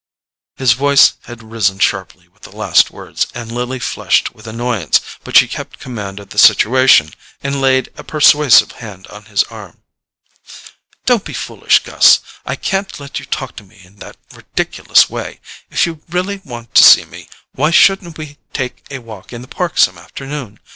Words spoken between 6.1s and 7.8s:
of the situation and